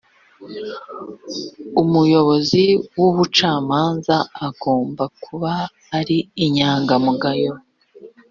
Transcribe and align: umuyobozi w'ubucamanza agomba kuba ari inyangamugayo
umuyobozi 1.81 2.63
w'ubucamanza 2.97 4.17
agomba 4.47 5.03
kuba 5.23 5.53
ari 5.99 6.17
inyangamugayo 6.45 7.53